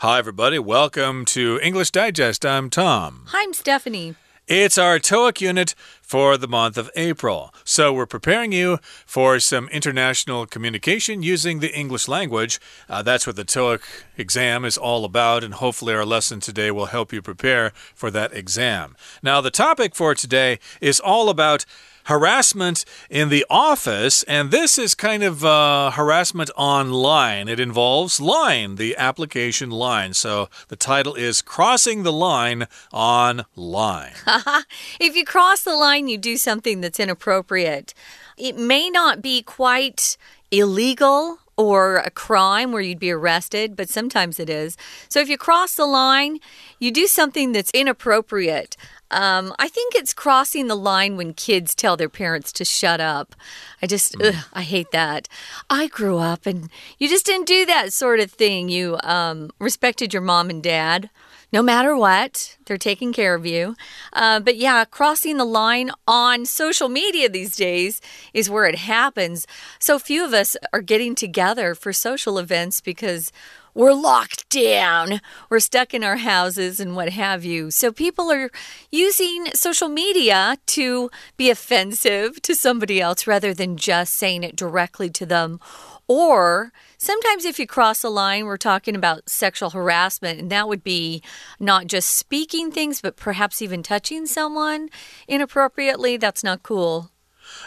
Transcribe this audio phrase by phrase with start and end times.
[0.00, 0.58] Hi, everybody.
[0.58, 2.44] Welcome to English Digest.
[2.44, 3.22] I'm Tom.
[3.28, 4.14] Hi, I'm Stephanie.
[4.46, 7.54] It's our TOEIC unit for the month of April.
[7.64, 12.60] So, we're preparing you for some international communication using the English language.
[12.90, 13.80] Uh, that's what the TOEIC
[14.18, 18.34] exam is all about, and hopefully, our lesson today will help you prepare for that
[18.34, 18.96] exam.
[19.22, 21.64] Now, the topic for today is all about
[22.06, 27.48] harassment in the office, and this is kind of uh, harassment online.
[27.48, 30.14] It involves line, the application line.
[30.14, 34.12] So the title is Crossing the Line Online.
[35.00, 37.94] if you cross the line, you do something that's inappropriate.
[38.36, 40.16] It may not be quite
[40.50, 44.76] illegal or a crime where you'd be arrested, but sometimes it is.
[45.08, 46.38] So if you cross the line,
[46.78, 48.76] you do something that's inappropriate.
[49.10, 53.34] Um, I think it's crossing the line when kids tell their parents to shut up.
[53.80, 54.34] I just, mm.
[54.34, 55.28] ugh, I hate that.
[55.70, 58.68] I grew up and you just didn't do that sort of thing.
[58.68, 61.08] You um, respected your mom and dad
[61.52, 63.76] no matter what, they're taking care of you.
[64.12, 68.00] Uh, but yeah, crossing the line on social media these days
[68.34, 69.46] is where it happens.
[69.78, 73.32] So few of us are getting together for social events because
[73.76, 77.70] we're locked down, we're stuck in our houses, and what have you.
[77.70, 78.50] So people are
[78.90, 85.10] using social media to be offensive to somebody else rather than just saying it directly
[85.10, 85.60] to them.
[86.08, 90.84] Or sometimes, if you cross a line, we're talking about sexual harassment, and that would
[90.84, 91.22] be
[91.58, 94.88] not just speaking things, but perhaps even touching someone
[95.28, 96.16] inappropriately.
[96.16, 97.10] That's not cool.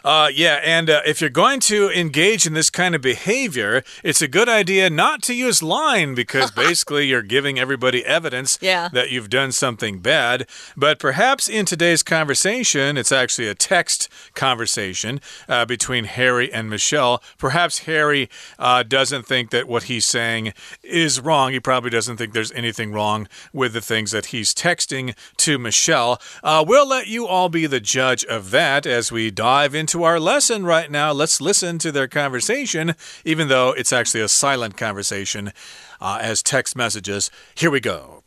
[0.03, 4.21] Uh, yeah, and uh, if you're going to engage in this kind of behavior, it's
[4.21, 8.89] a good idea not to use line because basically you're giving everybody evidence yeah.
[8.93, 10.47] that you've done something bad.
[10.75, 17.21] But perhaps in today's conversation, it's actually a text conversation uh, between Harry and Michelle.
[17.37, 20.53] Perhaps Harry uh, doesn't think that what he's saying
[20.83, 21.51] is wrong.
[21.51, 26.21] He probably doesn't think there's anything wrong with the things that he's texting to Michelle.
[26.43, 30.03] Uh, we'll let you all be the judge of that as we dive into into
[30.03, 31.11] our lesson right now.
[31.11, 32.93] Let's listen to their conversation,
[33.25, 35.53] even though it's actually a silent conversation
[35.99, 37.31] uh, as text messages.
[37.55, 38.23] Here we go.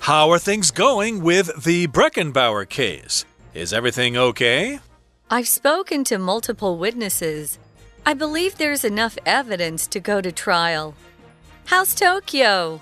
[0.00, 3.24] How are things going with the Breckenbauer case?
[3.54, 4.80] Is everything okay?
[5.30, 7.58] I've spoken to multiple witnesses.
[8.04, 10.94] I believe there's enough evidence to go to trial.
[11.66, 12.80] How's Tokyo?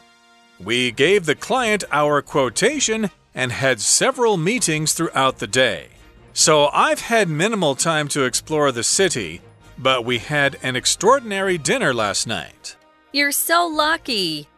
[0.62, 5.88] We gave the client our quotation and had several meetings throughout the day.
[6.34, 9.40] So I've had minimal time to explore the city,
[9.78, 12.76] but we had an extraordinary dinner last night.
[13.12, 14.48] You're so lucky.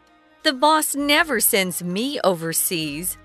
[0.42, 3.16] The boss never sends me overseas.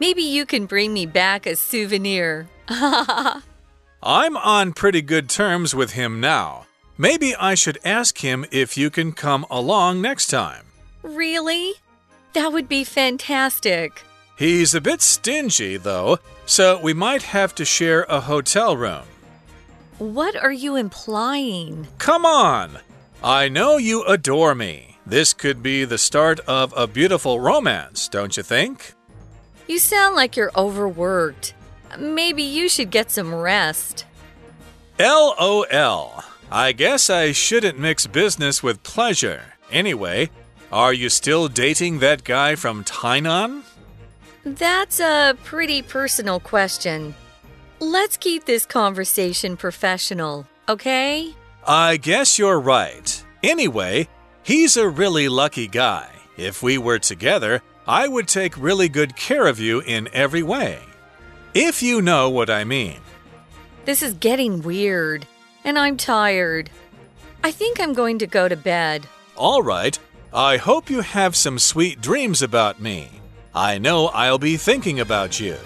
[0.00, 2.48] Maybe you can bring me back a souvenir.
[2.68, 6.66] I'm on pretty good terms with him now.
[6.96, 10.66] Maybe I should ask him if you can come along next time.
[11.02, 11.74] Really?
[12.38, 14.04] That would be fantastic.
[14.36, 19.02] He's a bit stingy, though, so we might have to share a hotel room.
[19.98, 21.88] What are you implying?
[21.98, 22.78] Come on!
[23.24, 24.98] I know you adore me.
[25.04, 28.94] This could be the start of a beautiful romance, don't you think?
[29.66, 31.54] You sound like you're overworked.
[31.98, 34.06] Maybe you should get some rest.
[35.00, 36.22] LOL.
[36.52, 39.42] I guess I shouldn't mix business with pleasure.
[39.72, 40.30] Anyway,
[40.72, 43.62] are you still dating that guy from Tainan?
[44.44, 47.14] That's a pretty personal question.
[47.80, 51.34] Let's keep this conversation professional, okay?
[51.66, 53.24] I guess you're right.
[53.42, 54.08] Anyway,
[54.42, 56.10] he's a really lucky guy.
[56.36, 60.78] If we were together, I would take really good care of you in every way.
[61.54, 63.00] If you know what I mean.
[63.84, 65.26] This is getting weird,
[65.64, 66.70] and I'm tired.
[67.42, 69.06] I think I'm going to go to bed.
[69.36, 69.98] All right.
[70.32, 73.08] I hope you have some sweet dreams about me.
[73.54, 75.56] I know I'll be thinking about you.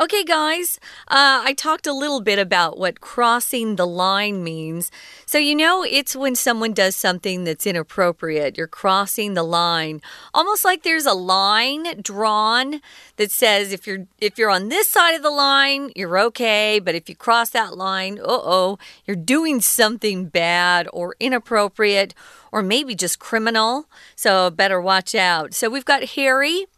[0.00, 4.90] Okay, guys, uh, I talked a little bit about what crossing the line means.
[5.26, 8.56] So, you know, it's when someone does something that's inappropriate.
[8.56, 10.00] You're crossing the line.
[10.32, 12.80] Almost like there's a line drawn
[13.16, 16.94] that says if you're if you're on this side of the line, you're okay, but
[16.94, 22.14] if you cross that line, uh-oh, you're doing something bad or inappropriate
[22.50, 23.84] or maybe just criminal.
[24.16, 25.52] So, better watch out.
[25.52, 26.68] So, we've got Harry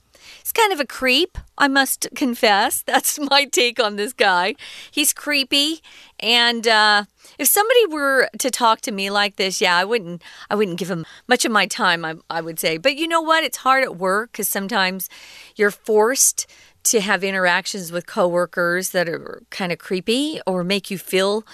[0.43, 2.83] He's kind of a creep, I must confess.
[2.87, 4.55] That's my take on this guy.
[4.91, 5.81] He's creepy,
[6.21, 7.05] and uh,
[7.39, 10.23] if somebody were to talk to me like this, yeah, I wouldn't.
[10.51, 12.05] I wouldn't give him much of my time.
[12.05, 13.45] I, I would say, but you know what?
[13.45, 15.09] It's hard at work because sometimes
[15.57, 16.47] you're forced
[16.85, 21.45] to have interactions with coworkers that are kind of creepy or make you feel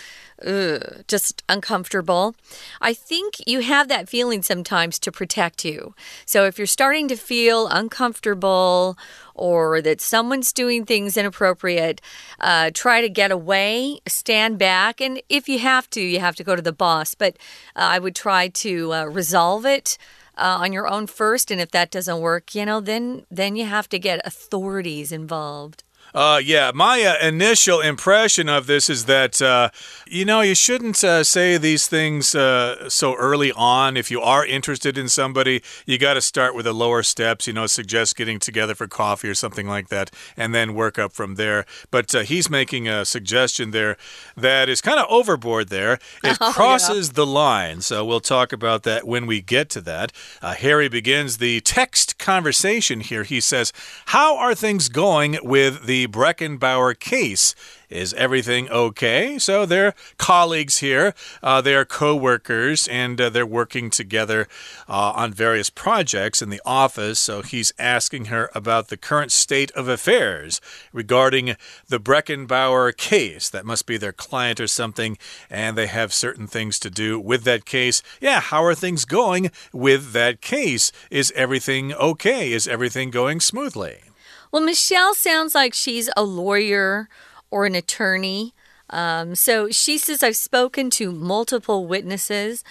[0.44, 2.34] ugh, just uncomfortable.
[2.80, 5.94] I think you have that feeling sometimes to protect you.
[6.24, 8.96] So if you're starting to feel uncomfortable
[9.34, 12.00] or that someone's doing things inappropriate,
[12.40, 16.44] uh, try to get away, stand back, and if you have to, you have to
[16.44, 17.14] go to the boss.
[17.14, 17.36] But
[17.76, 19.98] uh, I would try to uh, resolve it.
[20.36, 23.64] Uh, on your own first and if that doesn't work you know then then you
[23.64, 25.82] have to get authorities involved
[26.14, 29.70] uh, yeah, my uh, initial impression of this is that, uh,
[30.06, 33.96] you know, you shouldn't uh, say these things uh, so early on.
[33.96, 37.52] If you are interested in somebody, you got to start with the lower steps, you
[37.52, 41.34] know, suggest getting together for coffee or something like that, and then work up from
[41.34, 41.66] there.
[41.90, 43.96] But uh, he's making a suggestion there
[44.36, 45.98] that is kind of overboard there.
[46.24, 47.12] It oh, crosses yeah.
[47.14, 47.80] the line.
[47.80, 50.12] So we'll talk about that when we get to that.
[50.42, 53.22] Harry begins the text conversation here.
[53.22, 53.72] He says,
[54.06, 57.54] How are things going with the Breckenbauer case.
[57.90, 59.38] Is everything okay?
[59.38, 64.46] So they're colleagues here, uh, they are co workers, and uh, they're working together
[64.88, 67.18] uh, on various projects in the office.
[67.18, 70.60] So he's asking her about the current state of affairs
[70.92, 71.56] regarding
[71.88, 73.48] the Breckenbauer case.
[73.48, 75.16] That must be their client or something,
[75.48, 78.02] and they have certain things to do with that case.
[78.20, 80.92] Yeah, how are things going with that case?
[81.10, 82.52] Is everything okay?
[82.52, 84.07] Is everything going smoothly?
[84.50, 87.08] Well, Michelle sounds like she's a lawyer
[87.50, 88.54] or an attorney.
[88.90, 92.64] Um, so she says, I've spoken to multiple witnesses.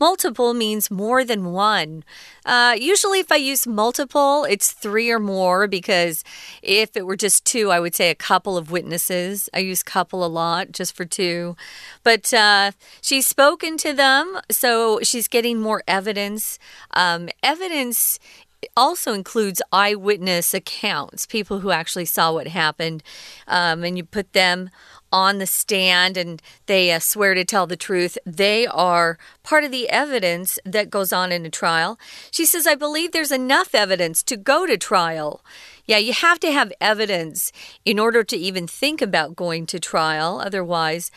[0.00, 2.02] Multiple means more than one.
[2.44, 6.24] Uh, usually, if I use multiple, it's three or more because
[6.62, 9.48] if it were just two, I would say a couple of witnesses.
[9.54, 11.56] I use couple a lot just for two.
[12.02, 16.58] But uh, she's spoken to them, so she's getting more evidence.
[16.92, 18.18] Um, evidence
[18.76, 23.02] also includes eyewitness accounts, people who actually saw what happened,
[23.46, 24.70] um, and you put them
[25.14, 28.18] on the stand and they uh, swear to tell the truth.
[28.26, 31.98] They are part of the evidence that goes on in a trial.
[32.32, 35.44] She says, I believe there's enough evidence to go to trial.
[35.86, 37.52] Yeah, you have to have evidence
[37.84, 40.40] in order to even think about going to trial.
[40.44, 41.12] Otherwise,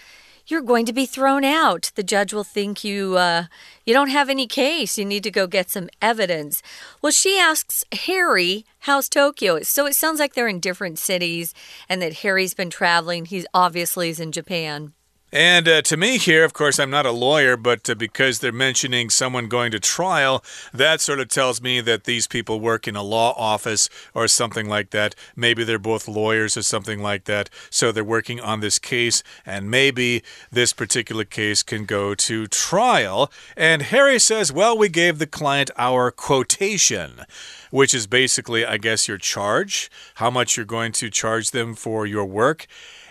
[0.47, 1.91] you're going to be thrown out.
[1.95, 3.45] The judge will think you uh,
[3.85, 4.97] you don't have any case.
[4.97, 6.61] You need to go get some evidence.
[7.01, 11.53] Well, she asks Harry, "How's Tokyo?" So it sounds like they're in different cities,
[11.89, 13.25] and that Harry's been traveling.
[13.25, 14.93] He's obviously is in Japan.
[15.37, 18.51] And uh, to me, here, of course, I'm not a lawyer, but uh, because they're
[18.51, 20.43] mentioning someone going to trial,
[20.73, 24.67] that sort of tells me that these people work in a law office or something
[24.67, 25.13] like that.
[25.35, 27.51] Maybe they're both lawyers or something like that.
[27.69, 33.31] So they're working on this case, and maybe this particular case can go to trial.
[33.55, 37.27] And Harry says, Well, we gave the client our quotation
[37.69, 42.05] which is basically, I guess, your charge, how much you're going to charge them for
[42.05, 42.65] your work.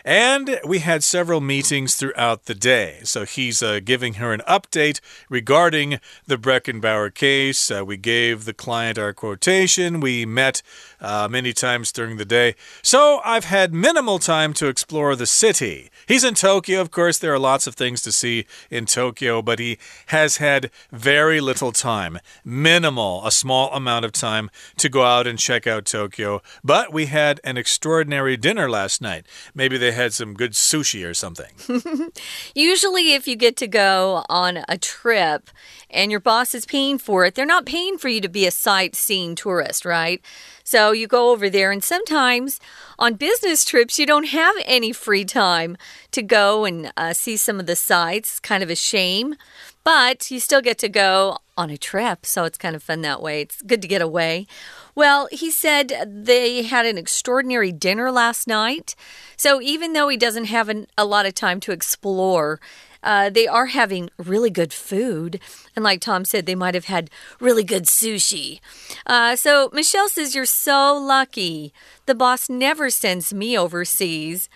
[0.06, 3.00] And we had several meetings throughout the day.
[3.02, 5.98] So he's uh, giving her an update regarding
[6.28, 7.72] the Breckenbauer case.
[7.72, 9.98] Uh, we gave the client our quotation.
[9.98, 10.62] We met
[11.00, 12.54] uh, many times during the day.
[12.82, 15.90] So I've had minimal time to explore the city.
[16.06, 17.18] He's in Tokyo, of course.
[17.18, 19.76] There are lots of things to see in Tokyo, but he
[20.06, 25.36] has had very little time, minimal, a small amount of time to go out and
[25.36, 26.42] check out Tokyo.
[26.62, 29.26] But we had an extraordinary dinner last night.
[29.52, 31.50] Maybe they had some good sushi or something.
[32.54, 35.50] Usually, if you get to go on a trip
[35.90, 38.50] and your boss is paying for it, they're not paying for you to be a
[38.50, 40.22] sightseeing tourist, right?
[40.66, 42.58] So you go over there, and sometimes
[42.98, 45.76] on business trips, you don't have any free time
[46.10, 48.32] to go and uh, see some of the sites.
[48.32, 49.36] It's kind of a shame,
[49.84, 53.22] but you still get to go on a trip, so it's kind of fun that
[53.22, 53.42] way.
[53.42, 54.48] It's good to get away.
[54.96, 58.96] Well, he said they had an extraordinary dinner last night.
[59.36, 62.58] So even though he doesn't have an, a lot of time to explore,
[63.06, 65.40] uh, they are having really good food.
[65.76, 67.08] And like Tom said, they might have had
[67.40, 68.58] really good sushi.
[69.06, 71.72] Uh, so Michelle says, You're so lucky.
[72.06, 74.48] The boss never sends me overseas.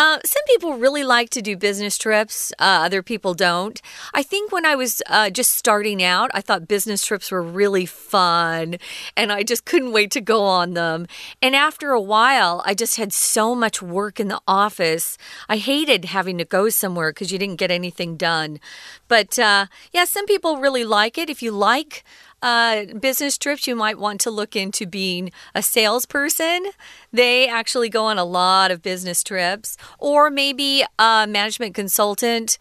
[0.00, 3.82] Uh, some people really like to do business trips, uh, other people don't.
[4.14, 7.84] I think when I was uh, just starting out, I thought business trips were really
[7.84, 8.76] fun
[9.14, 11.06] and I just couldn't wait to go on them.
[11.42, 15.18] And after a while, I just had so much work in the office.
[15.50, 18.58] I hated having to go somewhere because you didn't get anything done.
[19.06, 21.28] But uh, yeah, some people really like it.
[21.28, 22.04] If you like,
[22.42, 26.70] uh, business trips, you might want to look into being a salesperson.
[27.12, 32.58] They actually go on a lot of business trips, or maybe a management consultant.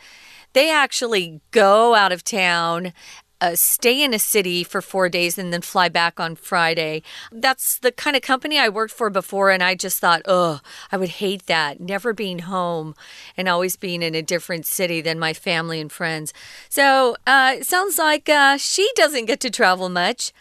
[0.54, 2.94] They actually go out of town
[3.42, 7.02] uh, stay in a city for four days and then fly back on Friday.
[7.32, 10.60] That's the kind of company I worked for before, and I just thought, oh,
[10.92, 11.80] I would hate that.
[11.80, 12.96] Never being home
[13.38, 16.34] and always being in a different city than my family and friends.
[16.70, 20.32] So uh, it sounds like uh, she doesn't get to travel much.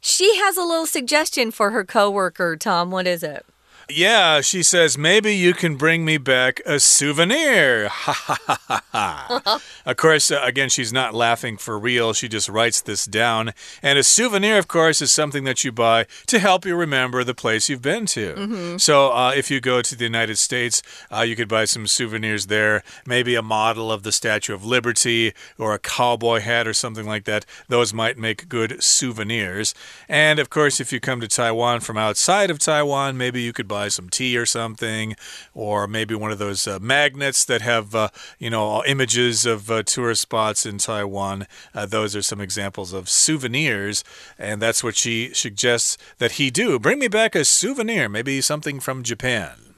[0.00, 2.90] She has a little suggestion for her coworker, Tom.
[2.90, 3.44] What is it?
[3.90, 7.88] Yeah, she says, maybe you can bring me back a souvenir.
[8.08, 9.60] Ha ha ha ha.
[9.84, 12.12] of course, uh, again, she's not laughing for real.
[12.12, 13.52] She just writes this down.
[13.82, 17.34] And a souvenir, of course, is something that you buy to help you remember the
[17.34, 18.34] place you've been to.
[18.34, 18.80] Mm -hmm.
[18.80, 22.46] So uh, if you go to the United States, uh, you could buy some souvenirs
[22.46, 22.82] there.
[23.04, 27.24] Maybe a model of the Statue of Liberty or a cowboy hat or something like
[27.30, 27.44] that.
[27.68, 29.74] Those might make good souvenirs.
[30.08, 33.68] And of course, if you come to Taiwan from outside of Taiwan, maybe you could
[33.68, 35.14] buy some tea or something,
[35.54, 38.08] or maybe one of those uh, magnets that have, uh,
[38.40, 41.46] you know, images of uh, tourist spots in Taiwan.
[41.72, 44.02] Uh, those are some examples of souvenirs,
[44.36, 46.80] and that's what she suggests that he do.
[46.80, 49.68] Bring me back a souvenir, maybe something from Japan.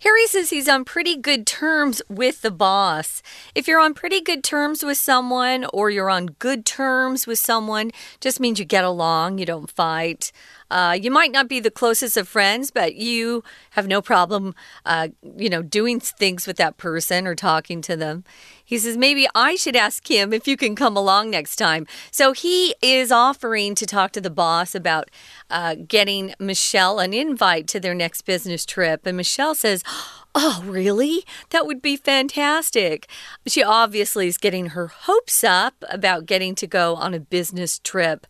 [0.00, 3.22] Harry says he's on pretty good terms with the boss.
[3.54, 7.90] If you're on pretty good terms with someone or you're on good terms with someone,
[8.20, 10.30] just means you get along, you don't fight.
[10.74, 15.06] Uh, you might not be the closest of friends, but you have no problem, uh,
[15.36, 18.24] you know, doing things with that person or talking to them.
[18.64, 21.86] He says, maybe I should ask him if you can come along next time.
[22.10, 25.12] So he is offering to talk to the boss about
[25.48, 29.06] uh, getting Michelle an invite to their next business trip.
[29.06, 29.84] And Michelle says,
[30.36, 31.24] Oh, really?
[31.50, 33.08] That would be fantastic.
[33.46, 38.26] She obviously is getting her hopes up about getting to go on a business trip.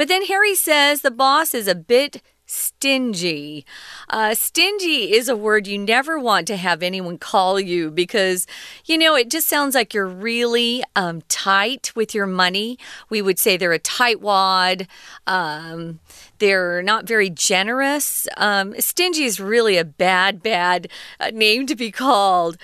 [0.00, 3.66] But then Harry says the boss is a bit stingy.
[4.08, 8.46] Uh, stingy is a word you never want to have anyone call you because,
[8.86, 12.78] you know, it just sounds like you're really um, tight with your money.
[13.10, 14.86] We would say they're a tightwad.
[15.26, 16.00] Um,
[16.38, 18.26] they're not very generous.
[18.38, 20.88] Um, stingy is really a bad, bad
[21.20, 22.56] uh, name to be called.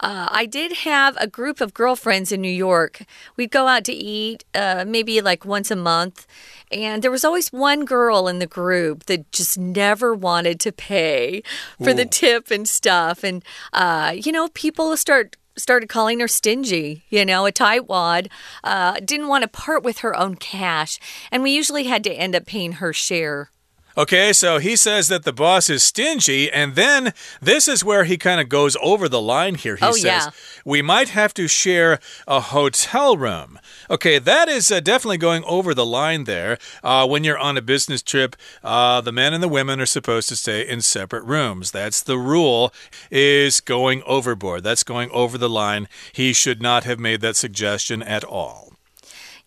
[0.00, 3.02] Uh, I did have a group of girlfriends in New York.
[3.36, 6.26] We'd go out to eat uh, maybe like once a month.
[6.70, 11.42] And there was always one girl in the group that just never wanted to pay
[11.82, 11.94] for Ooh.
[11.94, 13.22] the tip and stuff.
[13.22, 18.28] And, uh, you know, people start started calling her stingy, you know, a tightwad,
[18.64, 20.98] uh, didn't want to part with her own cash.
[21.30, 23.50] And we usually had to end up paying her share.
[23.96, 28.16] Okay, so he says that the boss is stingy, and then this is where he
[28.16, 29.76] kind of goes over the line here.
[29.76, 30.30] He oh, says, yeah.
[30.64, 33.60] We might have to share a hotel room.
[33.88, 36.58] Okay, that is uh, definitely going over the line there.
[36.82, 38.34] Uh, when you're on a business trip,
[38.64, 41.70] uh, the men and the women are supposed to stay in separate rooms.
[41.70, 42.72] That's the rule,
[43.12, 44.64] is going overboard.
[44.64, 45.88] That's going over the line.
[46.12, 48.73] He should not have made that suggestion at all.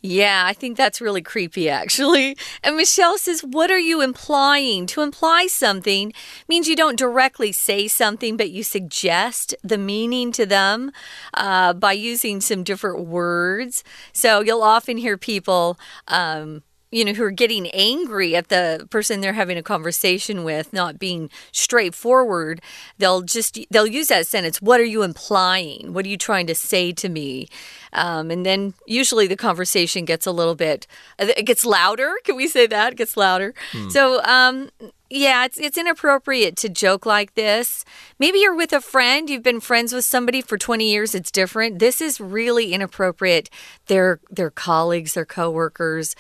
[0.08, 2.38] Yeah, I think that's really creepy, actually.
[2.64, 4.86] And Michelle says, What are you implying?
[4.88, 6.14] To imply something
[6.48, 10.94] means you don't directly say something, but you suggest the meaning to them
[11.34, 13.84] uh, by using some different words.
[14.14, 15.78] So you'll often hear people.
[16.08, 20.72] Um, you know, who are getting angry at the person they're having a conversation with,
[20.72, 22.62] not being straightforward,
[22.98, 24.62] they'll just they'll use that sentence.
[24.62, 25.94] What are you implying?
[25.94, 27.48] What are you trying to say to me?
[27.94, 30.88] Um, and then usually the conversation gets a little bit
[31.20, 32.13] it gets louder.
[32.24, 32.94] Can we say that?
[32.94, 33.53] It gets louder.
[33.72, 33.89] Hmm.
[33.89, 34.70] So um,
[35.10, 37.86] yeah, it's it's inappropriate to joke like this.
[38.20, 41.79] Maybe you're with a friend, you've been friends with somebody for 20 years, it's different.
[41.79, 43.50] This is really inappropriate.
[43.88, 46.15] They're they're colleagues, they're coworkers.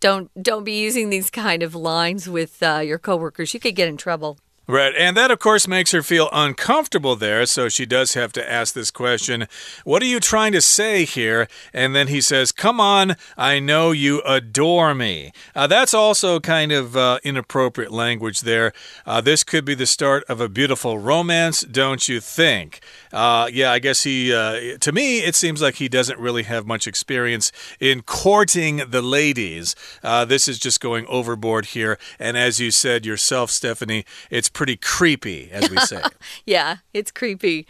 [0.00, 3.54] Don't don't be using these kind of lines with uh, your coworkers.
[3.54, 4.38] You could get in trouble.
[4.68, 4.94] Right.
[4.98, 7.46] And that, of course, makes her feel uncomfortable there.
[7.46, 9.46] So she does have to ask this question
[9.84, 11.46] What are you trying to say here?
[11.72, 15.30] And then he says, Come on, I know you adore me.
[15.54, 18.72] Uh, that's also kind of uh, inappropriate language there.
[19.06, 22.80] Uh, this could be the start of a beautiful romance, don't you think?
[23.12, 26.66] Uh, yeah, I guess he, uh, to me, it seems like he doesn't really have
[26.66, 29.76] much experience in courting the ladies.
[30.02, 31.98] Uh, this is just going overboard here.
[32.18, 36.02] And as you said yourself, Stephanie, it's pretty creepy, as we say.
[36.46, 37.66] yeah, it's creepy.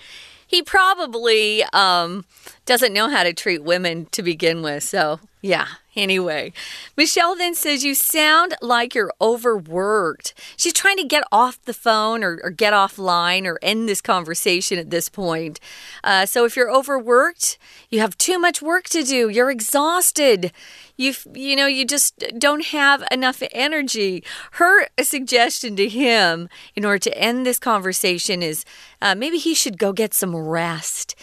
[0.47, 2.25] He probably um,
[2.65, 4.85] doesn't know how to treat women to begin with.
[4.85, 5.67] So, yeah,
[5.97, 6.53] Anyway,
[6.95, 10.35] Michelle then says, You sound like you're overworked.
[10.59, 14.79] She's trying to get off the phone or, or get offline or end this conversation
[14.79, 15.59] at this point.
[16.05, 17.57] Uh, so if you're overworked,
[17.89, 20.53] you have too much work to do, you're exhausted.
[20.99, 24.23] You, you know, you just don't have enough energy.
[24.53, 28.67] Her suggestion to him in order to end this conversation is
[29.01, 31.15] uh, maybe he should go get some rest.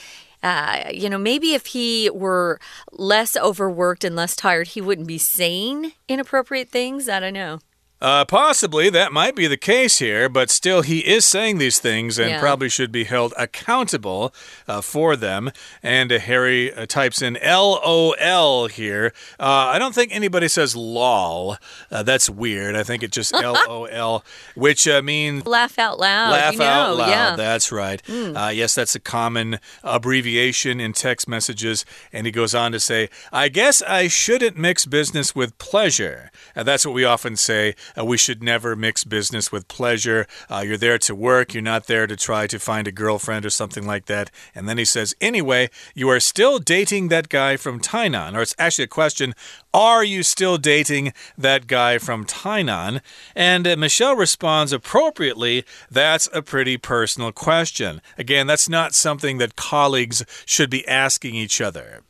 [0.43, 2.59] Uh, you know, maybe if he were
[2.91, 7.07] less overworked and less tired, he wouldn't be saying inappropriate things.
[7.07, 7.59] I don't know.
[8.03, 12.19] Uh, possibly that might be the case here, but still, he is saying these things
[12.19, 12.39] and yeah.
[12.41, 14.33] probably should be held accountable
[14.67, 15.49] uh, for them.
[15.81, 19.13] And uh, Harry uh, types in LOL here.
[19.39, 21.55] Uh, I don't think anybody says lol.
[21.89, 22.75] Uh, that's weird.
[22.75, 26.31] I think it just LOL, which means laugh out loud.
[26.31, 27.09] Laugh you know, out loud.
[27.09, 27.35] Yeah.
[27.37, 28.03] That's right.
[28.03, 28.53] Mm.
[28.53, 31.85] yes, that's a common abbreviation in text messages.
[32.11, 36.31] And he goes on to say, I guess I shouldn't mix business with pleasure.
[36.53, 37.75] that's what we often say.
[37.97, 40.27] Uh, we should never mix business with pleasure.
[40.49, 43.49] Uh, you're there to work, you're not there to try to find a girlfriend or
[43.49, 44.31] something like that.
[44.55, 48.35] And then he says, Anyway, you are still dating that guy from Tainan.
[48.35, 49.33] Or it's actually a question
[49.73, 53.01] Are you still dating that guy from Tainan?
[53.35, 58.01] And uh, Michelle responds appropriately, That's a pretty personal question.
[58.17, 62.01] Again, that's not something that colleagues should be asking each other.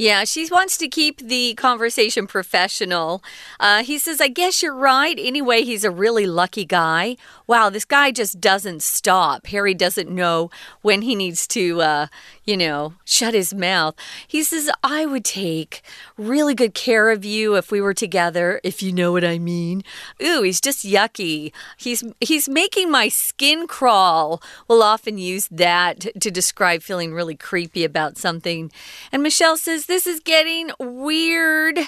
[0.00, 3.22] Yeah, she wants to keep the conversation professional.
[3.60, 5.14] Uh, he says, I guess you're right.
[5.18, 7.18] Anyway, he's a really lucky guy.
[7.46, 9.46] Wow, this guy just doesn't stop.
[9.48, 12.06] Harry doesn't know when he needs to, uh,
[12.50, 13.94] you know, shut his mouth.
[14.26, 15.82] He says, I would take
[16.18, 19.84] really good care of you if we were together, if you know what I mean.
[20.20, 21.52] Ooh, he's just yucky.
[21.76, 24.42] He's he's making my skin crawl.
[24.66, 28.72] We'll often use that to describe feeling really creepy about something.
[29.12, 31.78] And Michelle says, This is getting weird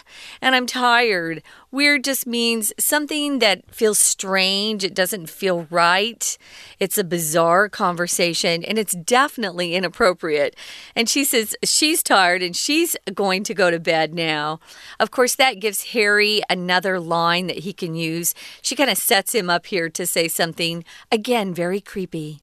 [0.40, 1.42] and I'm tired.
[1.73, 4.85] Weird just means something that feels strange.
[4.85, 6.37] It doesn't feel right.
[6.79, 10.55] It's a bizarre conversation and it's definitely inappropriate.
[10.95, 14.61] And she says she's tired and she's going to go to bed now.
[15.00, 18.35] Of course, that gives Harry another line that he can use.
[18.61, 22.43] She kind of sets him up here to say something, again, very creepy.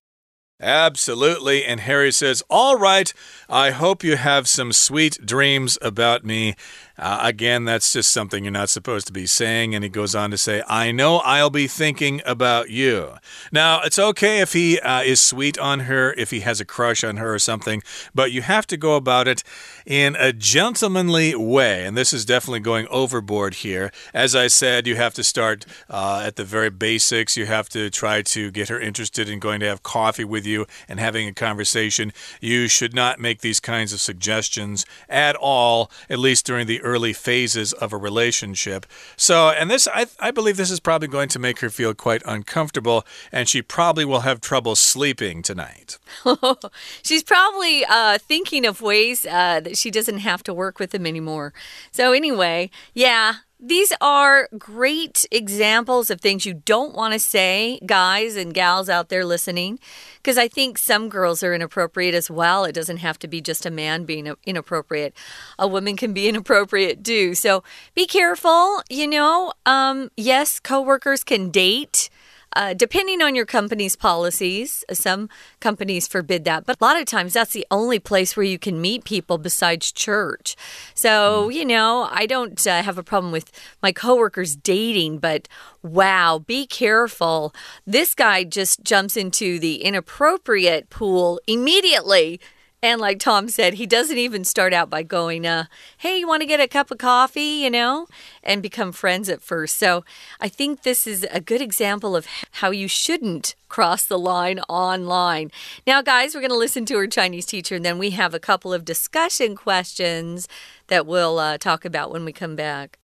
[0.62, 1.63] Absolutely.
[1.63, 3.13] And Harry says, All right,
[3.48, 6.56] I hope you have some sweet dreams about me.
[6.98, 9.74] Uh, again, that's just something you're not supposed to be saying.
[9.74, 13.13] And he goes on to say, I know I'll be thinking about you.
[13.54, 17.06] Now, it's okay if he uh, is sweet on her, if he has a crush
[17.06, 17.82] on her or something,
[18.13, 19.44] but you have to go about it
[19.86, 21.86] in a gentlemanly way.
[21.86, 23.93] And this is definitely going overboard here.
[24.13, 27.38] As I said, you have to start uh, at the very basics.
[27.38, 30.48] You have to try to get her interested in going to have coffee with you
[30.88, 32.13] and having a conversation.
[32.41, 37.13] You should not make these kinds of suggestions at all, at least during the early
[37.13, 38.85] phases of a relationship.
[39.15, 42.21] So, and this, I, I believe this is probably going to make her feel quite
[42.25, 45.97] uncomfortable, and she probably will have trouble sleeping tonight.
[47.03, 51.05] She's probably uh, thinking of ways uh, that she doesn't have to work with him
[51.05, 51.53] anymore.
[51.91, 58.38] So, anyway, yeah, these are great examples of things you don't want to say, guys
[58.38, 59.80] and gals out there listening,
[60.17, 62.63] because I think some girls are inappropriate as well.
[62.63, 65.13] It doesn't have to be just a man being inappropriate,
[65.58, 67.36] a woman can be inappropriate too.
[67.36, 68.82] So be careful.
[68.89, 72.10] You know, um, yes, coworkers can date.
[72.53, 77.33] Uh, depending on your company's policies, some companies forbid that, but a lot of times
[77.33, 80.55] that's the only place where you can meet people besides church.
[80.93, 81.53] So, mm.
[81.53, 85.47] you know, I don't uh, have a problem with my coworkers dating, but
[85.83, 87.53] wow, be careful.
[87.85, 92.39] This guy just jumps into the inappropriate pool immediately.
[92.82, 95.65] And like Tom said, he doesn't even start out by going, uh,
[95.98, 98.08] hey, you want to get a cup of coffee, you know,
[98.42, 99.78] and become friends at first.
[99.78, 100.06] So
[100.39, 102.26] I think this is a good example of
[102.62, 105.52] how you shouldn't cross the line online.
[105.86, 108.39] Now, guys, we're going to listen to our Chinese teacher, and then we have a
[108.39, 110.48] couple of discussion questions
[110.88, 112.98] that we'll uh, talk about when we come back.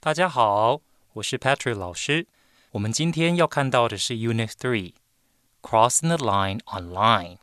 [0.00, 0.82] 大家好，
[1.14, 2.26] 我是 Patrick 老师。
[2.72, 7.38] 我们今天要看到的是 Unit the Line Online。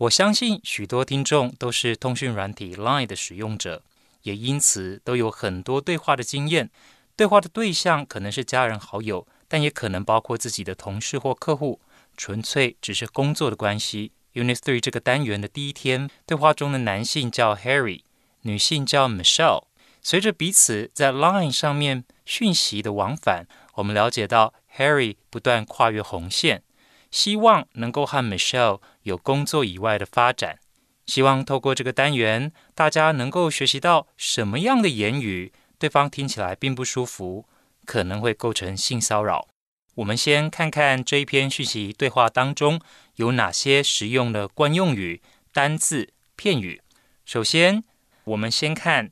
[0.00, 3.82] 我相信许多听众都是通讯软体 Line 的使用者，
[4.22, 6.70] 也因此都有很多对话的经验。
[7.16, 11.82] 对话的对象可能是家人、好友，但也可能包括自己的同事或客户，
[12.16, 14.12] 纯粹只是工作的关系。
[14.32, 18.00] Unit Three 这个单元的第一天，对话中的男性叫 Harry，
[18.40, 19.64] 女性叫 Michelle。
[20.00, 26.62] 随着彼此在 Line 上面讯息的往返，我们了解到 Harry 不断跨越红线。
[27.10, 30.58] 希望能够和 Michelle 有工作以外的发展。
[31.06, 37.46] 希望透过这个单元，大家能够学习到什么样的言语对方听起来并不舒服，
[37.84, 39.48] 可能会构成性骚扰。
[39.96, 42.80] 我们先看看这一篇讯息对话当中
[43.16, 45.20] 有哪些实用的惯用语、
[45.52, 46.80] 单字、片语。
[47.24, 47.82] 首先，
[48.22, 49.10] 我们先看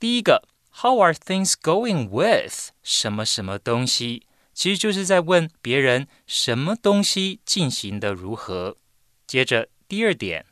[0.00, 0.42] 第一个
[0.80, 4.26] ：How are things going with 什么什么东西？
[4.54, 8.76] 其实就是在问别人什么东西进行的如何。
[9.26, 10.46] 接着第二点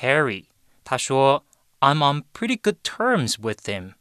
[0.00, 0.46] ，Harry
[0.82, 1.44] 他说
[1.80, 3.92] "I'm on pretty good terms with him"，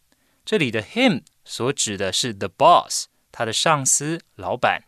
[0.45, 4.83] 这里的 him 所指的是 the boss，他的上司、老板。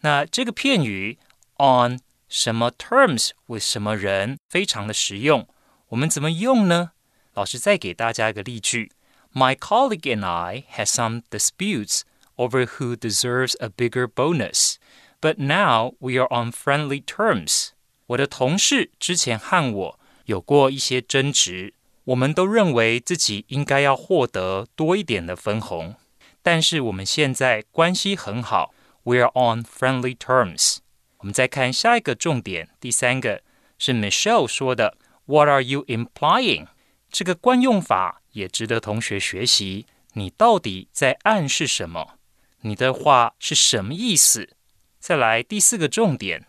[0.00, 1.18] 那这个片语
[1.58, 5.46] on 什么 terms with 什么人非常的实用，
[5.88, 6.92] 我们怎么用呢？
[7.34, 8.92] 老师再给大家一个例句
[9.32, 12.02] ：My colleague and I had some disputes
[12.38, 14.76] over who deserves a bigger bonus.
[15.20, 17.70] But now we are on friendly terms.
[18.06, 21.74] 我的同事之前和我有过一些争执，
[22.04, 25.96] 我们都认为自己应该要获得多一点的分红。
[26.42, 28.72] 但是我们现在关系很好
[29.02, 30.78] ，we are on friendly terms。
[31.18, 33.42] 我们再看下一个重点，第三个
[33.76, 34.96] 是 Michelle 说的
[35.26, 36.68] ，What are you implying？
[37.10, 42.17] 这个惯用法也值得同学学习，你到底在暗示什么？
[42.62, 44.50] 你的话是什么意思？
[44.98, 46.46] 再来第四个重点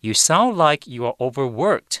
[0.00, 2.00] ，You sound like you are overworked.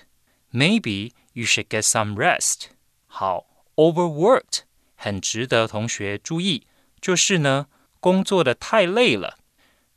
[0.52, 2.66] Maybe you should get some rest.
[3.06, 4.60] 好，overworked
[4.96, 6.66] 很值得同学注意，
[7.00, 7.68] 就是呢，
[8.00, 9.38] 工作的太累了。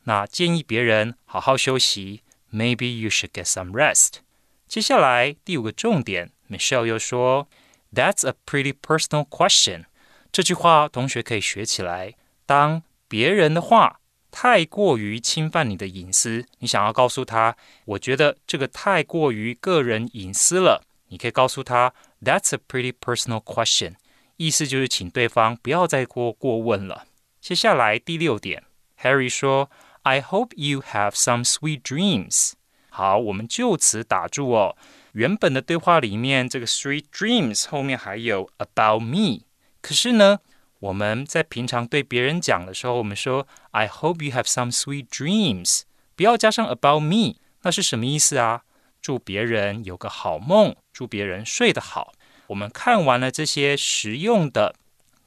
[0.03, 2.23] 那建议别人好好休息。
[2.49, 4.19] Maybe you should get some rest.
[4.67, 7.49] 接下来第五个重点，Michelle 又说
[7.93, 9.85] ，That's a pretty personal question.
[10.31, 12.13] 这句话同学可以学起来。
[12.45, 20.83] 当别人的话太过于侵犯你的隐私，你想要告诉他，我觉得这个太过于个人隐私了。
[21.09, 23.93] 你可以告诉他，That's a pretty personal question，
[24.35, 27.05] 意思就是请对方不要再过过问了。
[27.39, 28.63] 接下来第六点
[29.01, 32.53] ，Harry 说，I hope you have some sweet dreams。
[32.89, 34.75] 好，我们就此打住哦。
[35.13, 39.45] 原本的对话里面，这个 sweet dreams 后面还有 about me，
[39.81, 40.39] 可是呢，
[40.79, 45.81] 我们在平常对别人讲的时候，我们说 I hope you have some sweet dreams，
[46.15, 48.63] 不要加上 about me，那是什么意思啊？
[49.01, 52.13] 祝别人有个好梦，祝别人睡得好。
[52.47, 54.75] 我们看完了这些实用的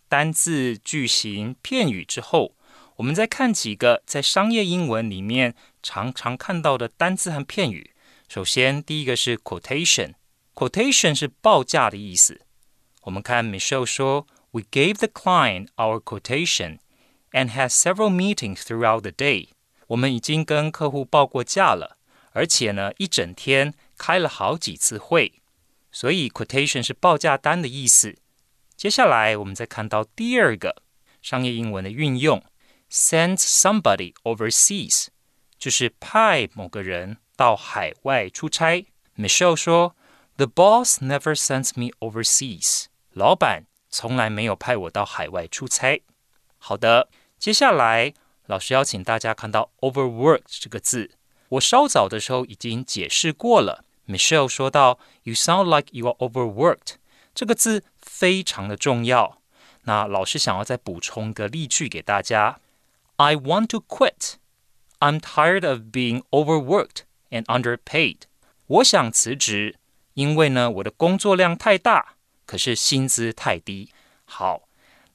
[0.08, 2.54] 单字、句型、片语之后，
[2.96, 7.92] 我们再看几个在商业英文里面常常看到的单字和片语。
[8.28, 12.42] 首先，第一个是 quotation，quotation 是报价的意思。
[13.02, 16.78] 我们看 Michelle 说 we gave the client our quotation
[17.32, 19.48] and had several meetings throughout the day.
[19.88, 21.96] 我们已经跟客户报过价了，
[22.32, 25.34] 而且呢，一整天开了好几次会。
[25.92, 28.16] 所以 quotation 是报价单的意思。
[28.76, 30.82] 接下来我们再看到第二个
[31.20, 32.42] 商业英文的运用
[32.90, 35.08] ，send somebody overseas，
[35.58, 38.86] 就是派某个人到海外出差。
[39.16, 39.96] Michelle 说
[40.36, 46.02] ，The boss never sends me overseas，老板从来没有派我到海外出差。
[46.58, 48.14] 好的，接下来
[48.46, 51.12] 老师邀请大家看到 overworked 这个字。
[51.50, 53.84] 我稍早的时候已经解释过了。
[54.06, 56.94] Michelle 说到：“You sound like you are overworked。”
[57.34, 59.38] 这个字非常的重要。
[59.84, 62.60] 那老师想要再补充个例句给大家
[63.16, 64.34] ：“I want to quit.
[64.98, 68.18] I'm tired of being overworked and underpaid。”
[68.66, 69.76] 我想辞职，
[70.14, 72.14] 因为呢我的工作量太大，
[72.50, 73.92] 可是薪资太低。
[74.24, 74.62] 好，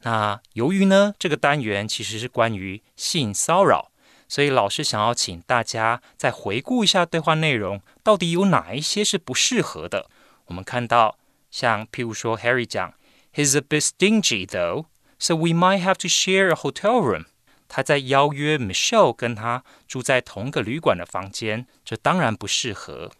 [0.03, 3.91] 那由于呢这个单元其实是关于性骚扰。
[4.29, 10.09] 所以老师想要请大家再回顾一下对话内容，到底有哪一些是不适合的？
[10.45, 11.17] 我们看到，
[11.51, 12.93] 像譬如说，Harry 讲
[13.33, 14.85] ，He's a bit stingy though,
[15.19, 17.25] so we might have to share a hotel room。
[17.67, 23.11] 他在邀约 Michelle 跟他住在同个旅馆的房间，这当然不适合。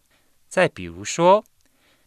[0.47, 1.43] 再比如说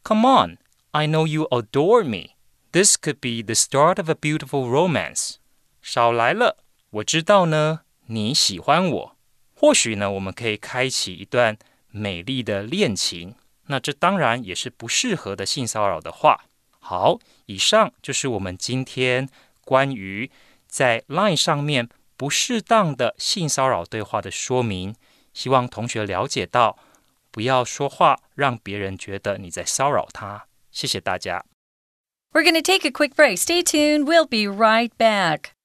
[0.03, 0.57] ，Come on,
[0.93, 2.37] I know you adore me.
[2.73, 5.35] This could be the start of a beautiful romance。
[5.83, 6.59] 少来了，
[6.91, 7.81] 我知道呢。
[8.07, 9.17] 你喜欢我，
[9.55, 11.59] 或许呢，我们可以开启一段
[11.91, 13.35] 美丽的恋情。
[13.67, 16.45] 那这当然也是不适合的性骚扰的话。
[16.81, 19.29] 好，以上就是我们今天
[19.67, 20.31] 关于
[20.67, 24.95] 在 LINE 上面不适当的性骚扰对话的说明。
[25.35, 26.79] 希望同学了解到，
[27.31, 30.47] 不要说话让别人觉得你在骚扰他。
[30.79, 31.45] 谢谢大家。
[32.33, 33.39] We're going to take a quick break.
[33.39, 34.07] Stay tuned.
[34.07, 35.58] We'll be right back.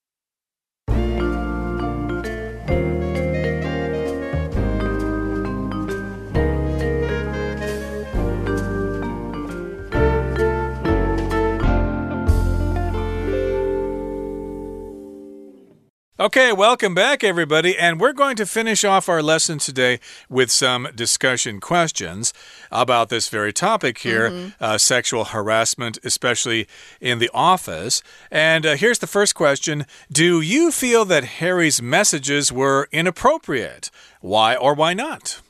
[16.24, 17.78] Okay, welcome back, everybody.
[17.78, 22.34] And we're going to finish off our lesson today with some discussion questions
[22.72, 24.52] about this very topic here mm -hmm.
[24.62, 26.66] uh, sexual harassment, especially
[27.02, 28.02] in the office.
[28.32, 33.92] And uh, here's the first question Do you feel that Harry's messages were inappropriate?
[34.22, 35.42] Why or why not?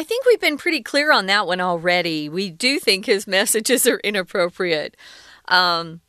[0.00, 2.28] I think we've been pretty clear on that one already.
[2.28, 4.96] We do think his messages are inappropriate.
[5.46, 6.00] Um,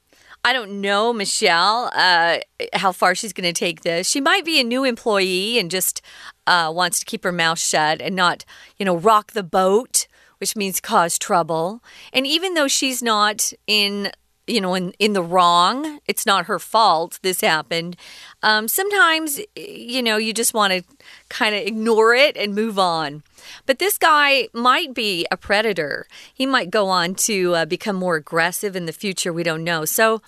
[0.44, 2.40] I don't know, Michelle, uh,
[2.74, 4.10] how far she's going to take this.
[4.10, 6.02] She might be a new employee and just
[6.48, 8.44] uh, wants to keep her mouth shut and not,
[8.78, 10.08] you know, rock the boat,
[10.40, 11.84] which means cause trouble.
[12.12, 14.12] And even though she's not in
[14.48, 16.00] you know, in, in the wrong.
[16.08, 17.96] It's not her fault this happened.
[18.44, 20.84] Um, sometimes, you know, you just want to
[21.30, 23.24] kind of ignore it and move on.
[23.66, 26.08] But this guy might be a predator.
[26.34, 29.34] He might go on to uh, become more aggressive in the future.
[29.34, 29.86] We don't know.
[29.86, 30.22] So,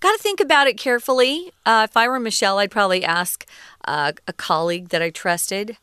[0.00, 1.52] got to think about it carefully.
[1.66, 3.46] Uh, if I were Michelle, I'd probably ask
[3.84, 5.76] uh, a colleague that I trusted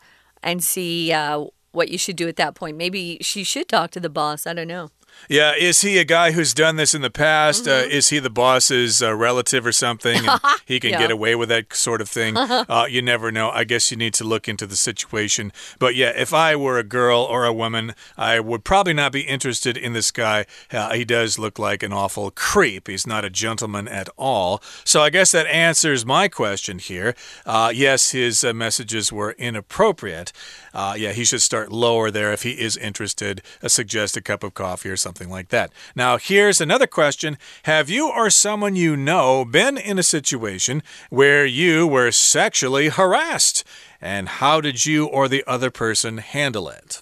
[0.43, 2.77] and see uh, what you should do at that point.
[2.77, 4.47] Maybe she should talk to the boss.
[4.47, 4.89] I don't know.
[5.29, 7.65] Yeah, is he a guy who's done this in the past?
[7.65, 7.77] Mm -hmm.
[7.77, 7.97] uh, mm-hmm.
[7.97, 10.29] is he the boss's uh, relative or something?
[10.29, 10.39] And
[10.71, 11.01] he can yeah.
[11.01, 12.37] get away with that sort of thing.
[12.75, 13.51] Uh, you never know.
[13.61, 15.51] I guess you need to look into the situation.
[15.79, 19.19] But yeah, if I were a girl or a woman, I would probably not be
[19.19, 20.45] interested in this guy.
[20.71, 22.87] Uh, he does look like an awful creep.
[22.87, 24.61] He's not a gentleman at all.
[24.83, 27.13] So I guess that answers my question here.
[27.45, 30.31] Uh, yes, his uh, messages were inappropriate.
[30.75, 33.41] Uh, yeah, he should start lower there if he is interested.
[33.65, 35.71] suggest a cup of coffee or something like that.
[35.95, 41.45] Now, here's another question Have you or someone you know been in a situation where
[41.45, 43.63] you were sexually harassed?
[44.01, 47.01] And how did you or the other person handle it?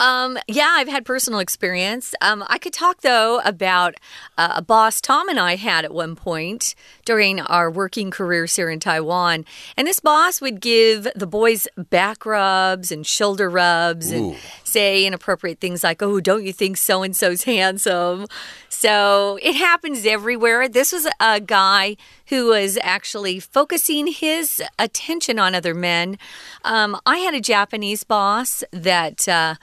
[0.00, 2.14] Um, yeah, I've had personal experience.
[2.20, 3.94] Um, I could talk though about
[4.36, 6.74] uh, a boss Tom and I had at one point
[7.04, 9.44] during our working careers here in Taiwan.
[9.76, 14.30] And this boss would give the boys back rubs and shoulder rubs Ooh.
[14.30, 14.36] and
[14.72, 18.26] say inappropriate things like, Oh, don't you think so and so's handsome?
[18.68, 20.68] So it happens everywhere.
[20.68, 26.18] This was a guy who was actually focusing his attention on other men.
[26.64, 29.28] Um, I had a Japanese boss that.
[29.28, 29.56] Uh,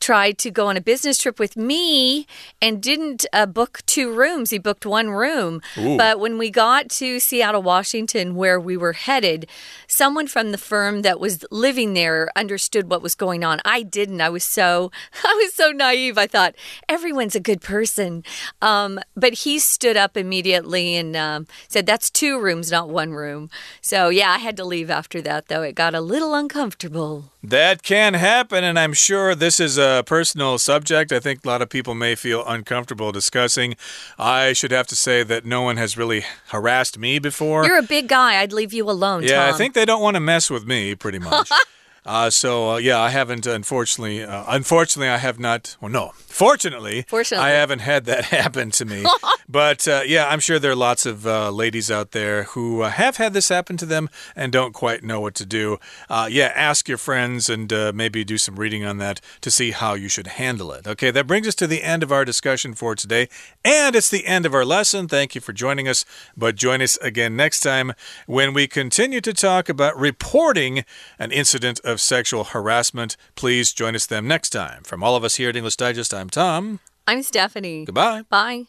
[0.00, 2.26] tried to go on a business trip with me
[2.60, 4.50] and didn't uh, book two rooms.
[4.50, 5.60] He booked one room.
[5.78, 5.96] Ooh.
[5.96, 9.46] But when we got to Seattle, Washington, where we were headed,
[9.86, 13.60] someone from the firm that was living there understood what was going on.
[13.64, 14.20] I didn't.
[14.20, 14.90] I was so
[15.24, 16.16] I was so naive.
[16.18, 16.54] I thought
[16.88, 18.24] everyone's a good person.
[18.62, 23.50] Um, but he stood up immediately and um, said, "That's two rooms, not one room."
[23.80, 25.48] So yeah, I had to leave after that.
[25.48, 27.32] Though it got a little uncomfortable.
[27.42, 31.12] That can happen, and I'm sure this is a personal subject.
[31.12, 33.76] I think a lot of people may feel uncomfortable discussing.
[34.18, 37.64] I should have to say that no one has really harassed me before.
[37.66, 38.40] You're a big guy.
[38.40, 39.22] I'd leave you alone.
[39.22, 39.54] Yeah, Tom.
[39.54, 41.50] I think they don't want to mess with me, pretty much.
[42.04, 43.46] Uh, so uh, yeah, I haven't.
[43.46, 45.76] Unfortunately, uh, unfortunately, I have not.
[45.80, 46.12] Well, no.
[46.16, 49.04] Fortunately, Fortunately, I haven't had that happen to me.
[49.48, 52.90] but uh, yeah, I'm sure there are lots of uh, ladies out there who uh,
[52.90, 55.78] have had this happen to them and don't quite know what to do.
[56.08, 60.08] yeah, ask your friends and maybe do some reading on that to see how you
[60.08, 60.86] should handle it.
[60.86, 63.28] Okay, that brings us to the end of our discussion for today,
[63.64, 65.08] and it's the end of our lesson.
[65.08, 66.04] Thank you for joining us.
[66.36, 67.92] But join us again next time
[68.26, 70.84] when we continue to talk about reporting
[71.18, 73.16] an incident of sexual harassment.
[73.34, 74.82] Please join us then next time.
[74.84, 76.80] From all of us here at English Digest, I'm Tom.
[77.06, 77.84] I'm Stephanie.
[77.84, 78.22] Goodbye.
[78.30, 78.66] Bye.